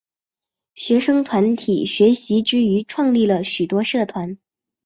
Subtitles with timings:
[0.73, 4.35] 学生团体学习之余创立了许多社团。